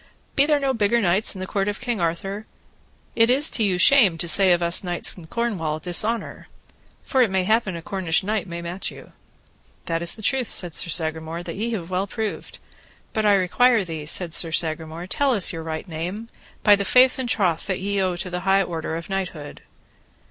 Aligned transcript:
Be 0.35 0.47
there 0.47 0.59
no 0.59 0.73
bigger 0.73 0.99
knights 0.99 1.35
in 1.35 1.39
the 1.39 1.45
court 1.45 1.67
of 1.67 1.79
King 1.79 2.01
Arthur? 2.01 2.47
it 3.15 3.29
is 3.29 3.51
to 3.51 3.63
you 3.63 3.77
shame 3.77 4.17
to 4.17 4.27
say 4.27 4.51
of 4.51 4.63
us 4.63 4.83
knights 4.83 5.15
of 5.15 5.29
Cornwall 5.29 5.77
dishonour, 5.77 6.47
for 7.03 7.21
it 7.21 7.29
may 7.29 7.43
happen 7.43 7.75
a 7.75 7.83
Cornish 7.83 8.23
knight 8.23 8.47
may 8.47 8.63
match 8.63 8.89
you. 8.89 9.11
That 9.85 10.01
is 10.01 10.19
truth, 10.23 10.49
said 10.51 10.73
Sir 10.73 10.89
Sagramore, 10.89 11.43
that 11.43 11.55
have 11.55 11.59
we 11.71 11.77
well 11.77 12.07
proved; 12.07 12.57
but 13.13 13.27
I 13.27 13.35
require 13.35 13.83
thee, 13.85 14.07
said 14.07 14.33
Sir 14.33 14.51
Sagramore, 14.51 15.05
tell 15.05 15.33
us 15.35 15.53
your 15.53 15.61
right 15.61 15.87
name, 15.87 16.29
by 16.63 16.75
the 16.75 16.83
faith 16.83 17.19
and 17.19 17.29
troth 17.29 17.67
that 17.67 17.79
ye 17.79 18.01
owe 18.01 18.15
to 18.15 18.31
the 18.31 18.39
high 18.39 18.63
order 18.63 18.95
of 18.95 19.07
knighthood. 19.07 19.61